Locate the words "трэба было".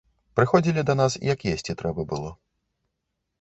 1.83-2.33